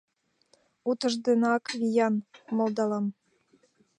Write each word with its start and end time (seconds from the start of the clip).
—Утыжденак 0.89 1.65
виян,— 1.79 2.15
малдалам. 2.55 3.05